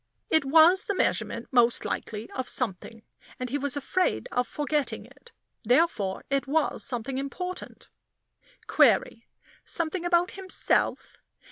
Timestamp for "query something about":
8.65-10.31